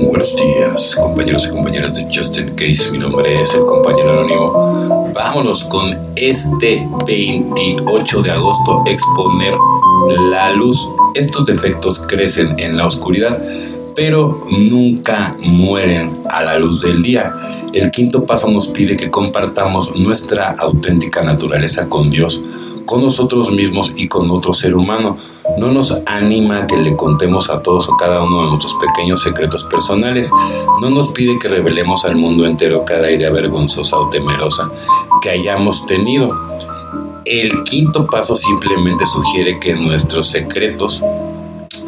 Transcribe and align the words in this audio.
Buenos 0.00 0.36
días, 0.36 0.94
compañeros 0.94 1.46
y 1.46 1.50
compañeras 1.50 1.94
de 1.94 2.04
Justin 2.04 2.54
Case. 2.54 2.92
Mi 2.92 2.98
nombre 2.98 3.42
es 3.42 3.54
el 3.54 3.62
compañero 3.62 4.12
anónimo. 4.12 5.12
Vámonos 5.12 5.64
con 5.64 5.96
este 6.14 6.86
28 7.06 8.22
de 8.22 8.30
agosto 8.30 8.84
exponer 8.86 9.54
la 10.30 10.52
luz. 10.52 10.78
Estos 11.14 11.46
defectos 11.46 11.98
crecen 12.06 12.54
en 12.58 12.76
la 12.76 12.86
oscuridad, 12.86 13.42
pero 13.96 14.40
nunca 14.50 15.32
mueren 15.44 16.12
a 16.30 16.42
la 16.42 16.58
luz 16.58 16.82
del 16.82 17.02
día. 17.02 17.32
El 17.72 17.90
quinto 17.90 18.24
paso 18.24 18.48
nos 18.50 18.68
pide 18.68 18.96
que 18.96 19.10
compartamos 19.10 19.98
nuestra 19.98 20.54
auténtica 20.58 21.22
naturaleza 21.22 21.88
con 21.88 22.10
Dios 22.10 22.42
con 22.88 23.02
nosotros 23.02 23.50
mismos 23.52 23.92
y 23.96 24.08
con 24.08 24.30
otro 24.30 24.54
ser 24.54 24.74
humano. 24.74 25.18
No 25.58 25.70
nos 25.70 26.00
anima 26.06 26.66
que 26.66 26.78
le 26.78 26.96
contemos 26.96 27.50
a 27.50 27.62
todos 27.62 27.86
o 27.86 27.96
cada 27.98 28.22
uno 28.22 28.42
de 28.42 28.48
nuestros 28.48 28.74
pequeños 28.74 29.22
secretos 29.22 29.64
personales. 29.64 30.30
No 30.80 30.88
nos 30.88 31.08
pide 31.08 31.38
que 31.38 31.48
revelemos 31.48 32.06
al 32.06 32.16
mundo 32.16 32.46
entero 32.46 32.86
cada 32.86 33.10
idea 33.10 33.30
vergonzosa 33.30 33.98
o 33.98 34.08
temerosa 34.08 34.70
que 35.20 35.28
hayamos 35.28 35.84
tenido. 35.84 36.34
El 37.26 37.62
quinto 37.64 38.06
paso 38.06 38.34
simplemente 38.36 39.04
sugiere 39.06 39.60
que 39.60 39.74
nuestros 39.74 40.28
secretos 40.28 41.02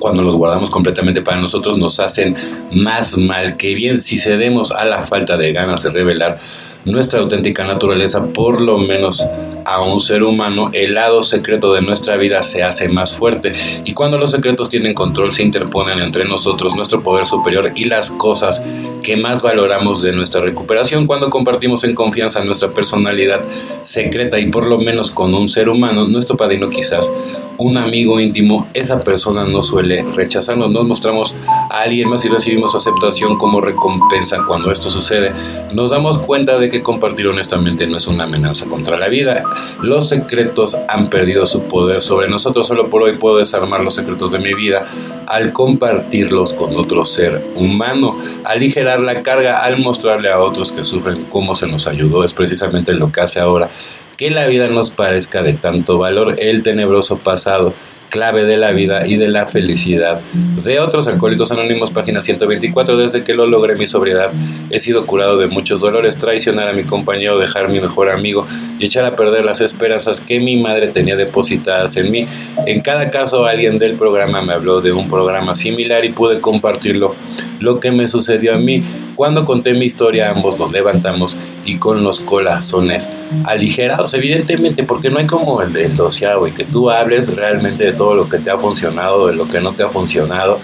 cuando 0.00 0.22
los 0.22 0.34
guardamos 0.34 0.70
completamente 0.70 1.22
para 1.22 1.40
nosotros 1.40 1.78
nos 1.78 2.00
hacen 2.00 2.34
más 2.72 3.16
mal 3.18 3.56
que 3.56 3.74
bien 3.74 4.00
si 4.00 4.18
cedemos 4.18 4.70
a 4.72 4.84
la 4.84 5.02
falta 5.02 5.36
de 5.36 5.52
ganas 5.52 5.82
de 5.82 5.90
revelar 5.90 6.38
nuestra 6.86 7.18
auténtica 7.18 7.64
naturaleza, 7.64 8.26
por 8.32 8.60
lo 8.60 8.78
menos 8.78 9.26
a 9.64 9.80
un 9.80 10.00
ser 10.00 10.22
humano, 10.22 10.70
el 10.72 10.94
lado 10.94 11.24
secreto 11.24 11.74
de 11.74 11.82
nuestra 11.82 12.16
vida 12.16 12.44
se 12.44 12.62
hace 12.62 12.88
más 12.88 13.12
fuerte. 13.12 13.52
Y 13.84 13.92
cuando 13.92 14.16
los 14.16 14.30
secretos 14.30 14.70
tienen 14.70 14.94
control, 14.94 15.32
se 15.32 15.42
interponen 15.42 15.98
entre 15.98 16.24
nosotros, 16.24 16.76
nuestro 16.76 17.02
poder 17.02 17.26
superior 17.26 17.72
y 17.74 17.86
las 17.86 18.10
cosas 18.10 18.62
que 19.02 19.16
más 19.16 19.42
valoramos 19.42 20.00
de 20.00 20.12
nuestra 20.12 20.40
recuperación. 20.40 21.08
Cuando 21.08 21.28
compartimos 21.28 21.82
en 21.82 21.96
confianza 21.96 22.44
nuestra 22.44 22.70
personalidad 22.70 23.40
secreta 23.82 24.38
y 24.38 24.46
por 24.46 24.66
lo 24.66 24.78
menos 24.78 25.10
con 25.10 25.34
un 25.34 25.48
ser 25.48 25.68
humano, 25.68 26.06
nuestro 26.06 26.36
padrino 26.36 26.70
quizás 26.70 27.10
un 27.58 27.76
amigo 27.76 28.20
íntimo, 28.20 28.68
esa 28.74 29.00
persona 29.00 29.44
no 29.44 29.62
suele 29.62 30.02
rechazarnos. 30.02 30.70
Nos 30.70 30.86
mostramos 30.86 31.36
a 31.46 31.82
alguien 31.82 32.08
más 32.08 32.24
y 32.24 32.28
recibimos 32.28 32.74
aceptación 32.74 33.38
como 33.38 33.60
recompensa 33.60 34.38
cuando 34.46 34.70
esto 34.70 34.90
sucede. 34.90 35.32
Nos 35.72 35.90
damos 35.90 36.18
cuenta 36.18 36.58
de 36.58 36.68
que 36.68 36.82
compartir 36.82 37.26
honestamente 37.26 37.86
no 37.86 37.96
es 37.96 38.06
una 38.06 38.24
amenaza 38.24 38.66
contra 38.66 38.96
la 38.96 39.08
vida. 39.08 39.44
Los 39.80 40.08
secretos 40.08 40.76
han 40.88 41.08
perdido 41.08 41.46
su 41.46 41.62
poder 41.62 42.02
sobre 42.02 42.28
nosotros. 42.28 42.66
Solo 42.66 42.88
por 42.88 43.02
hoy 43.02 43.16
puedo 43.16 43.38
desarmar 43.38 43.80
los 43.80 43.94
secretos 43.94 44.30
de 44.30 44.38
mi 44.38 44.54
vida 44.54 44.86
al 45.26 45.52
compartirlos 45.52 46.52
con 46.52 46.76
otro 46.76 47.04
ser 47.04 47.44
humano, 47.56 48.16
aligerar 48.44 49.00
la 49.00 49.22
carga, 49.22 49.64
al 49.64 49.78
mostrarle 49.78 50.30
a 50.30 50.40
otros 50.40 50.72
que 50.72 50.84
sufren 50.84 51.24
cómo 51.30 51.54
se 51.54 51.66
nos 51.66 51.86
ayudó. 51.86 52.24
Es 52.24 52.34
precisamente 52.34 52.92
lo 52.92 53.10
que 53.10 53.20
hace 53.20 53.40
ahora 53.40 53.70
que 54.16 54.30
la 54.30 54.46
vida 54.46 54.68
nos 54.68 54.90
parezca 54.90 55.42
de 55.42 55.52
tanto 55.52 55.98
valor 55.98 56.36
el 56.38 56.62
tenebroso 56.62 57.18
pasado, 57.18 57.74
clave 58.08 58.44
de 58.44 58.56
la 58.56 58.72
vida 58.72 59.06
y 59.06 59.16
de 59.16 59.28
la 59.28 59.46
felicidad. 59.46 60.20
De 60.64 60.80
otros 60.80 61.06
alcohólicos 61.06 61.52
anónimos, 61.52 61.90
página 61.90 62.22
124, 62.22 62.96
desde 62.96 63.24
que 63.24 63.34
lo 63.34 63.46
logré 63.46 63.74
mi 63.74 63.86
sobriedad, 63.86 64.30
he 64.70 64.80
sido 64.80 65.06
curado 65.06 65.36
de 65.36 65.48
muchos 65.48 65.80
dolores, 65.80 66.16
traicionar 66.16 66.68
a 66.68 66.72
mi 66.72 66.84
compañero, 66.84 67.38
dejar 67.38 67.68
mi 67.68 67.80
mejor 67.80 68.08
amigo 68.08 68.46
y 68.78 68.86
echar 68.86 69.04
a 69.04 69.16
perder 69.16 69.44
las 69.44 69.60
esperanzas 69.60 70.20
que 70.20 70.40
mi 70.40 70.56
madre 70.56 70.88
tenía 70.88 71.16
depositadas 71.16 71.96
en 71.96 72.10
mí. 72.10 72.26
En 72.66 72.80
cada 72.80 73.10
caso, 73.10 73.44
alguien 73.44 73.78
del 73.78 73.96
programa 73.96 74.40
me 74.40 74.54
habló 74.54 74.80
de 74.80 74.92
un 74.92 75.10
programa 75.10 75.54
similar 75.54 76.04
y 76.04 76.10
pude 76.10 76.40
compartirlo, 76.40 77.14
lo 77.60 77.80
que 77.80 77.90
me 77.90 78.08
sucedió 78.08 78.54
a 78.54 78.58
mí. 78.58 78.82
Cuando 79.16 79.46
conté 79.46 79.72
mi 79.72 79.86
historia, 79.86 80.30
ambos 80.30 80.58
nos 80.58 80.72
levantamos 80.72 81.38
y 81.64 81.78
con 81.78 82.04
los 82.04 82.20
corazones 82.20 83.08
aligerados, 83.44 84.12
evidentemente, 84.12 84.84
porque 84.84 85.08
no 85.08 85.18
hay 85.18 85.26
como 85.26 85.62
el, 85.62 85.74
el 85.74 85.96
doceavo 85.96 86.46
y 86.46 86.52
que 86.52 86.64
tú 86.64 86.90
hables 86.90 87.34
realmente 87.34 87.84
de 87.84 87.92
todo 87.94 88.14
lo 88.14 88.28
que 88.28 88.38
te 88.38 88.50
ha 88.50 88.58
funcionado, 88.58 89.28
de 89.28 89.34
lo 89.34 89.48
que 89.48 89.60
no 89.60 89.72
te 89.72 89.82
ha 89.84 89.88
funcionado. 89.88 90.60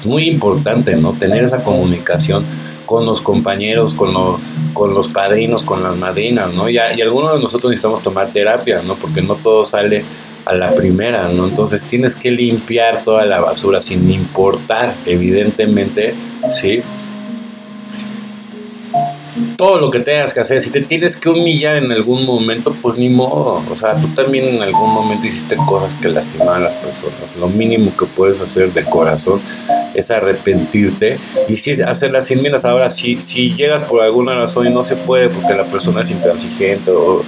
Es 0.00 0.04
muy 0.04 0.28
importante, 0.28 0.96
¿no? 0.96 1.12
Tener 1.12 1.44
esa 1.44 1.62
comunicación 1.62 2.44
con 2.86 3.06
los 3.06 3.20
compañeros, 3.20 3.94
con, 3.94 4.12
los 4.12 5.08
padrinos, 5.08 5.62
con 5.62 5.84
las 5.84 5.96
madrinas, 5.96 6.52
¿no? 6.52 6.68
Y, 6.68 6.74
y 6.74 7.00
algunos 7.00 7.34
de 7.34 7.40
nosotros 7.40 7.70
necesitamos 7.70 8.02
tomar 8.02 8.32
terapia, 8.32 8.82
¿no? 8.82 8.96
Porque 8.96 9.22
no 9.22 9.36
todo 9.36 9.64
sale 9.64 10.04
a 10.44 10.54
la 10.54 10.74
primera, 10.74 11.28
¿no? 11.28 11.46
Entonces 11.46 11.84
tienes 11.84 12.16
que 12.16 12.32
limpiar 12.32 13.04
toda 13.04 13.24
la 13.26 13.40
basura 13.40 13.80
sin 13.80 14.10
importar, 14.10 14.96
evidentemente, 15.06 16.14
¿sí? 16.50 16.82
Todo 19.56 19.80
lo 19.80 19.90
que 19.90 20.00
tengas 20.00 20.34
que 20.34 20.40
hacer. 20.40 20.60
Si 20.60 20.70
te 20.70 20.80
tienes 20.80 21.16
que 21.16 21.28
humillar 21.28 21.76
en 21.76 21.90
algún 21.92 22.24
momento, 22.24 22.74
pues 22.80 22.96
ni 22.96 23.08
modo. 23.08 23.62
O 23.70 23.76
sea, 23.76 23.94
tú 24.00 24.08
también 24.08 24.56
en 24.56 24.62
algún 24.62 24.92
momento 24.92 25.26
hiciste 25.26 25.56
cosas 25.66 25.94
que 25.94 26.08
lastimaban 26.08 26.62
a 26.62 26.64
las 26.64 26.76
personas. 26.76 27.14
Lo 27.38 27.48
mínimo 27.48 27.96
que 27.96 28.06
puedes 28.06 28.40
hacer 28.40 28.72
de 28.72 28.84
corazón 28.84 29.40
es 29.94 30.10
arrepentirte 30.10 31.18
y 31.48 31.56
sí 31.56 31.72
hacerlas 31.82 32.26
sin 32.26 32.42
miras. 32.42 32.64
Ahora, 32.64 32.90
si, 32.90 33.16
si 33.16 33.54
llegas 33.54 33.84
por 33.84 34.02
alguna 34.02 34.34
razón 34.34 34.66
y 34.66 34.70
no 34.70 34.82
se 34.82 34.96
puede 34.96 35.28
porque 35.28 35.54
la 35.54 35.64
persona 35.64 36.00
es 36.00 36.10
intransigente 36.10 36.90
o, 36.90 37.24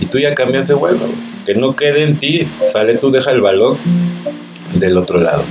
y 0.00 0.06
tú 0.06 0.18
ya 0.18 0.34
cambias 0.34 0.68
de 0.68 0.74
vuelo, 0.74 1.00
que 1.44 1.54
no 1.54 1.76
quede 1.76 2.02
en 2.02 2.16
ti, 2.16 2.48
sale 2.72 2.96
tú, 2.96 3.10
deja 3.10 3.30
el 3.30 3.40
balón 3.40 3.76
del 4.74 4.96
otro 4.96 5.20
lado. 5.20 5.42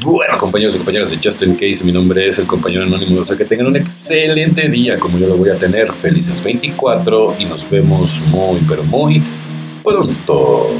Bueno, 0.00 0.38
compañeros 0.38 0.74
y 0.74 0.78
compañeras 0.78 1.10
de 1.10 1.18
Justin 1.22 1.54
Case, 1.54 1.84
mi 1.84 1.92
nombre 1.92 2.28
es 2.28 2.38
el 2.38 2.46
compañero 2.46 2.82
anónimo. 2.82 3.20
O 3.20 3.24
sea, 3.24 3.36
que 3.36 3.44
tengan 3.44 3.66
un 3.66 3.76
excelente 3.76 4.68
día 4.68 4.98
como 4.98 5.18
yo 5.18 5.26
lo 5.26 5.36
voy 5.36 5.50
a 5.50 5.56
tener. 5.56 5.92
Felices 5.92 6.42
24 6.42 7.36
y 7.38 7.44
nos 7.44 7.68
vemos 7.70 8.22
muy, 8.28 8.60
pero 8.68 8.82
muy 8.84 9.22
pronto. 9.82 10.70